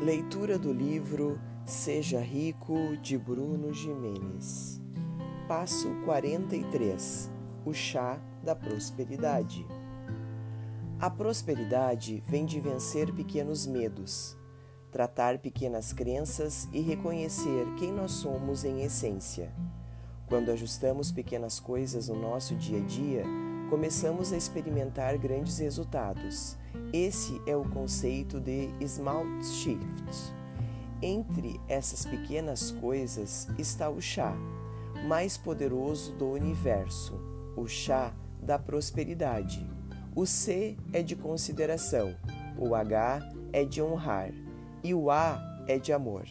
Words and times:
Leitura 0.00 0.58
do 0.58 0.72
livro 0.72 1.38
Seja 1.66 2.20
Rico 2.20 2.96
de 3.02 3.18
Bruno 3.18 3.70
Jimenez. 3.70 4.80
Passo 5.46 5.94
43 6.06 7.30
O 7.66 7.74
Chá 7.74 8.18
da 8.42 8.56
Prosperidade. 8.56 9.66
A 10.98 11.10
prosperidade 11.10 12.24
vem 12.26 12.46
de 12.46 12.58
vencer 12.60 13.12
pequenos 13.12 13.66
medos, 13.66 14.38
tratar 14.90 15.38
pequenas 15.38 15.92
crenças 15.92 16.66
e 16.72 16.80
reconhecer 16.80 17.66
quem 17.78 17.92
nós 17.92 18.12
somos 18.12 18.64
em 18.64 18.82
essência. 18.82 19.52
Quando 20.26 20.50
ajustamos 20.50 21.12
pequenas 21.12 21.60
coisas 21.60 22.08
no 22.08 22.18
nosso 22.18 22.54
dia 22.54 22.78
a 22.78 22.86
dia, 22.86 23.24
começamos 23.70 24.32
a 24.32 24.36
experimentar 24.36 25.16
grandes 25.16 25.58
resultados. 25.60 26.56
Esse 26.92 27.40
é 27.46 27.54
o 27.54 27.64
conceito 27.64 28.40
de 28.40 28.68
Small 28.84 29.24
Shift. 29.44 30.34
Entre 31.00 31.60
essas 31.68 32.04
pequenas 32.04 32.72
coisas 32.72 33.48
está 33.56 33.88
o 33.88 34.00
chá, 34.00 34.34
mais 35.06 35.38
poderoso 35.38 36.12
do 36.14 36.30
universo, 36.30 37.14
o 37.56 37.68
chá 37.68 38.12
da 38.42 38.58
prosperidade. 38.58 39.64
O 40.16 40.26
C 40.26 40.76
é 40.92 41.00
de 41.00 41.14
consideração, 41.14 42.16
o 42.58 42.74
H 42.74 43.20
é 43.52 43.64
de 43.64 43.80
honrar 43.80 44.32
e 44.82 44.92
o 44.92 45.12
A 45.12 45.40
é 45.68 45.78
de 45.78 45.92
amor. 45.92 46.26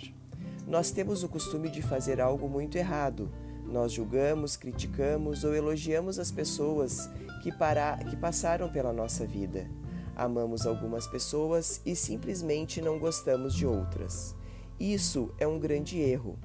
Nós 0.68 0.92
temos 0.92 1.24
o 1.24 1.30
costume 1.30 1.70
de 1.70 1.82
fazer 1.82 2.20
algo 2.20 2.50
muito 2.50 2.78
errado 2.78 3.32
nós 3.72 3.92
julgamos, 3.92 4.58
criticamos 4.58 5.44
ou 5.44 5.54
elogiamos 5.54 6.20
as 6.20 6.32
pessoas 6.32 7.10
que, 7.42 7.52
para... 7.52 7.98
que 7.98 8.16
passaram 8.16 8.70
pela 8.70 8.92
nossa 8.92 9.26
vida. 9.26 9.70
Amamos 10.16 10.66
algumas 10.66 11.08
pessoas 11.08 11.82
e 11.86 11.96
simplesmente 11.96 12.82
não 12.82 13.00
gostamos 13.00 13.56
de 13.56 13.66
outras. 13.66 14.36
Isso 14.80 15.30
é 15.38 15.46
um 15.46 15.60
grande 15.60 16.00
erro. 16.00 16.38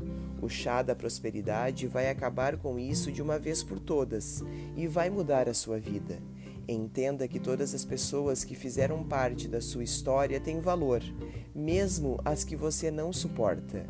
O 0.42 0.48
chá 0.48 0.82
da 0.82 0.94
prosperidade 0.94 1.86
vai 1.86 2.10
acabar 2.10 2.56
com 2.56 2.78
isso 2.78 3.12
de 3.12 3.22
uma 3.22 3.38
vez 3.38 3.62
por 3.62 3.78
todas 3.78 4.42
e 4.76 4.86
vai 4.88 5.08
mudar 5.08 5.48
a 5.48 5.54
sua 5.54 5.78
vida. 5.78 6.18
Entenda 6.66 7.28
que 7.28 7.38
todas 7.38 7.74
as 7.74 7.84
pessoas 7.84 8.42
que 8.42 8.54
fizeram 8.54 9.04
parte 9.04 9.46
da 9.46 9.60
sua 9.60 9.84
história 9.84 10.40
têm 10.40 10.60
valor, 10.60 11.02
mesmo 11.54 12.20
as 12.24 12.42
que 12.42 12.56
você 12.56 12.90
não 12.90 13.12
suporta. 13.12 13.86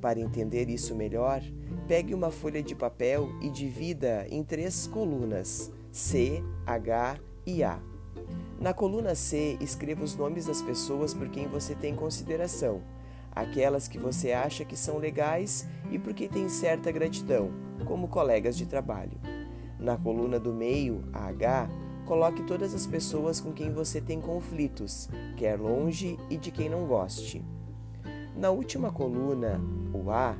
Para 0.00 0.18
entender 0.20 0.68
isso 0.68 0.94
melhor, 0.94 1.42
Pegue 1.86 2.14
uma 2.14 2.30
folha 2.30 2.62
de 2.62 2.74
papel 2.74 3.28
e 3.42 3.50
divida 3.50 4.26
em 4.30 4.42
três 4.42 4.86
colunas: 4.86 5.70
C, 5.92 6.42
H 6.66 7.18
e 7.46 7.62
A. 7.62 7.78
Na 8.58 8.72
coluna 8.72 9.14
C, 9.14 9.58
escreva 9.60 10.02
os 10.02 10.16
nomes 10.16 10.46
das 10.46 10.62
pessoas 10.62 11.12
por 11.12 11.28
quem 11.28 11.46
você 11.46 11.74
tem 11.74 11.94
consideração, 11.94 12.80
aquelas 13.30 13.86
que 13.86 13.98
você 13.98 14.32
acha 14.32 14.64
que 14.64 14.76
são 14.76 14.96
legais 14.96 15.68
e 15.90 15.98
por 15.98 16.14
quem 16.14 16.26
tem 16.26 16.48
certa 16.48 16.90
gratidão, 16.90 17.50
como 17.84 18.08
colegas 18.08 18.56
de 18.56 18.64
trabalho. 18.64 19.20
Na 19.78 19.98
coluna 19.98 20.40
do 20.40 20.54
meio, 20.54 21.04
H, 21.12 21.68
coloque 22.06 22.44
todas 22.44 22.74
as 22.74 22.86
pessoas 22.86 23.40
com 23.40 23.52
quem 23.52 23.70
você 23.70 24.00
tem 24.00 24.22
conflitos, 24.22 25.10
quer 25.36 25.60
longe 25.60 26.18
e 26.30 26.38
de 26.38 26.50
quem 26.50 26.70
não 26.70 26.86
goste. 26.86 27.44
Na 28.34 28.50
última 28.50 28.90
coluna, 28.90 29.60
o 29.92 30.10
A, 30.10 30.36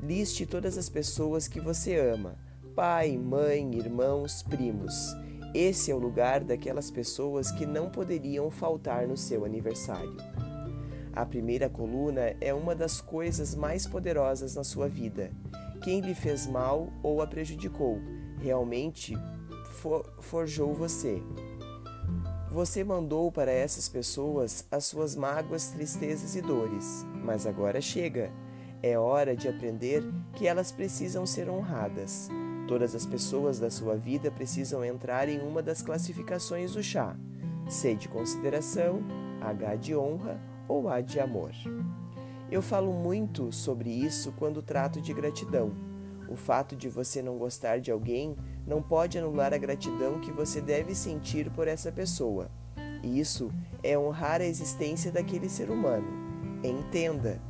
Liste 0.00 0.46
todas 0.46 0.78
as 0.78 0.88
pessoas 0.88 1.48
que 1.48 1.60
você 1.60 1.98
ama: 1.98 2.36
pai, 2.74 3.16
mãe, 3.16 3.74
irmãos, 3.74 4.42
primos. 4.42 4.94
Esse 5.54 5.90
é 5.90 5.94
o 5.94 5.98
lugar 5.98 6.44
daquelas 6.44 6.90
pessoas 6.90 7.50
que 7.50 7.66
não 7.66 7.90
poderiam 7.90 8.50
faltar 8.50 9.08
no 9.08 9.16
seu 9.16 9.44
aniversário. 9.44 10.16
A 11.12 11.26
primeira 11.26 11.68
coluna 11.68 12.36
é 12.40 12.54
uma 12.54 12.74
das 12.74 13.00
coisas 13.00 13.54
mais 13.54 13.86
poderosas 13.86 14.54
na 14.54 14.62
sua 14.62 14.88
vida. 14.88 15.32
Quem 15.82 16.00
lhe 16.00 16.14
fez 16.14 16.46
mal 16.46 16.92
ou 17.02 17.20
a 17.20 17.26
prejudicou 17.26 17.98
realmente 18.40 19.16
for 19.80 20.04
forjou 20.20 20.74
você. 20.74 21.20
Você 22.50 22.84
mandou 22.84 23.32
para 23.32 23.50
essas 23.50 23.88
pessoas 23.88 24.64
as 24.70 24.86
suas 24.86 25.16
mágoas, 25.16 25.68
tristezas 25.68 26.36
e 26.36 26.40
dores, 26.40 27.04
mas 27.24 27.46
agora 27.46 27.80
chega. 27.80 28.30
É 28.82 28.96
hora 28.96 29.34
de 29.34 29.48
aprender 29.48 30.04
que 30.34 30.46
elas 30.46 30.70
precisam 30.70 31.26
ser 31.26 31.50
honradas. 31.50 32.28
Todas 32.68 32.94
as 32.94 33.04
pessoas 33.04 33.58
da 33.58 33.70
sua 33.70 33.96
vida 33.96 34.30
precisam 34.30 34.84
entrar 34.84 35.28
em 35.28 35.40
uma 35.40 35.62
das 35.62 35.82
classificações 35.82 36.74
do 36.74 36.82
chá: 36.82 37.16
C 37.68 37.94
de 37.94 38.08
consideração, 38.08 39.00
H 39.40 39.76
de 39.76 39.96
honra 39.96 40.40
ou 40.68 40.88
A 40.88 41.00
de 41.00 41.18
amor. 41.18 41.52
Eu 42.50 42.62
falo 42.62 42.92
muito 42.92 43.52
sobre 43.52 43.90
isso 43.90 44.32
quando 44.38 44.62
trato 44.62 45.00
de 45.00 45.12
gratidão. 45.12 45.72
O 46.28 46.36
fato 46.36 46.76
de 46.76 46.88
você 46.88 47.20
não 47.20 47.36
gostar 47.36 47.80
de 47.80 47.90
alguém 47.90 48.36
não 48.66 48.82
pode 48.82 49.18
anular 49.18 49.52
a 49.52 49.58
gratidão 49.58 50.20
que 50.20 50.30
você 50.30 50.60
deve 50.60 50.94
sentir 50.94 51.50
por 51.50 51.66
essa 51.66 51.90
pessoa. 51.90 52.50
Isso 53.02 53.50
é 53.82 53.98
honrar 53.98 54.40
a 54.40 54.46
existência 54.46 55.10
daquele 55.10 55.48
ser 55.48 55.70
humano. 55.70 56.06
Entenda, 56.62 57.40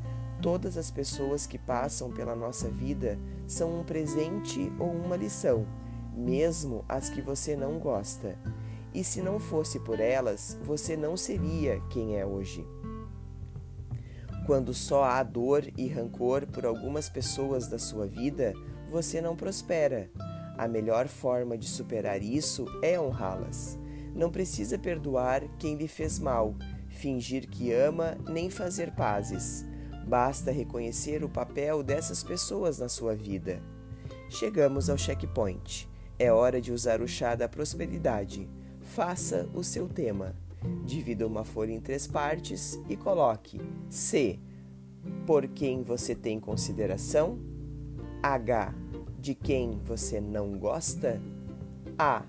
Todas 0.41 0.79
as 0.79 0.91
pessoas 0.91 1.47
que 1.47 1.59
passam 1.59 2.13
pela 2.13 2.37
nossa 2.37 2.69
vida 2.69 3.19
são 3.47 3.81
um 3.81 3.85
presente 3.85 4.73
ou 4.79 4.91
uma 4.91 5.17
lição, 5.17 5.67
mesmo 6.15 6.85
as 6.89 7.11
que 7.11 7.21
você 7.21 7.57
não 7.57 7.79
gosta. 7.79 8.39
E 8.95 9.03
se 9.03 9.21
não 9.21 9.39
fosse 9.39 9.81
por 9.81 9.99
elas, 9.99 10.59
você 10.63 10.97
não 10.97 11.17
seria 11.17 11.81
quem 11.91 12.17
é 12.17 12.25
hoje. 12.25 12.65
Quando 14.47 14.73
só 14.73 15.05
há 15.05 15.23
dor 15.23 15.65
e 15.77 15.89
rancor 15.89 16.47
por 16.47 16.65
algumas 16.65 17.09
pessoas 17.09 17.69
da 17.69 17.79
sua 17.79 18.07
vida, 18.07 18.55
você 18.91 19.21
não 19.21 19.37
prospera. 19.37 20.11
A 20.57 20.67
melhor 20.67 21.07
forma 21.07 21.59
de 21.59 21.69
superar 21.69 22.23
isso 22.23 22.65
é 22.83 22.99
honrá-las. 22.99 23.79
Não 24.15 24.31
precisa 24.31 24.79
perdoar 24.79 25.43
quem 25.59 25.77
lhe 25.77 25.87
fez 25.87 26.19
mal, 26.19 26.55
fingir 26.89 27.49
que 27.49 27.73
ama, 27.73 28.17
nem 28.27 28.49
fazer 28.49 28.93
pazes. 28.93 29.68
Basta 30.09 30.51
reconhecer 30.51 31.23
o 31.23 31.29
papel 31.29 31.83
dessas 31.83 32.23
pessoas 32.23 32.79
na 32.79 32.89
sua 32.89 33.15
vida. 33.15 33.63
Chegamos 34.31 34.89
ao 34.89 34.97
checkpoint. 34.97 35.87
É 36.19 36.33
hora 36.33 36.63
de 36.63 36.73
usar 36.73 37.03
o 37.03 37.07
chá 37.07 37.35
da 37.35 37.47
prosperidade. 37.47 38.49
Faça 38.81 39.47
o 39.53 39.63
seu 39.63 39.87
tema. 39.87 40.35
Divida 40.87 41.27
uma 41.27 41.45
folha 41.45 41.73
em 41.73 41.81
três 41.81 42.07
partes 42.07 42.81
e 42.89 42.97
coloque 42.97 43.61
C. 43.91 44.41
Por 45.27 45.47
quem 45.47 45.83
você 45.83 46.15
tem 46.15 46.41
consideração. 46.41 47.39
H. 48.23 48.75
De 49.19 49.35
quem 49.35 49.79
você 49.85 50.23
não 50.23 50.59
gosta. 50.59 51.21
A. 51.99 52.25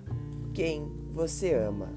Quem 0.52 0.86
você 1.14 1.54
ama. 1.54 1.88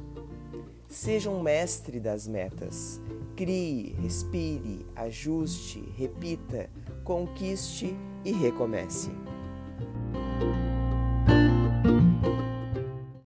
Seja 0.87 1.29
um 1.29 1.41
mestre 1.41 1.99
das 1.99 2.25
metas. 2.25 3.01
Crie, 3.35 3.95
respire, 3.99 4.85
ajuste, 4.95 5.83
repita, 5.97 6.69
conquiste 7.03 7.95
e 8.23 8.31
recomece. 8.31 9.09